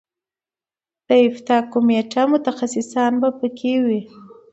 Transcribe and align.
د 1.07 1.09
افتا 1.29 1.57
کمیټه 1.71 2.23
متخصصان 2.33 3.11
به 3.21 3.29
په 3.39 3.47
کې 3.57 3.73
وي. 3.85 4.01